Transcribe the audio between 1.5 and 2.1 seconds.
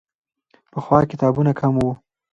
کم وو.